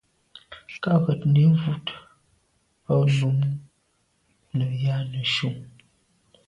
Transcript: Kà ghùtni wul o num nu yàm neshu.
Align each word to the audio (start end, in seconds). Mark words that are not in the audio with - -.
Kà 0.83 0.91
ghùtni 1.03 1.43
wul 1.59 1.85
o 2.93 2.95
num 3.17 3.39
nu 4.57 4.65
yàm 4.83 5.03
neshu. 5.11 5.49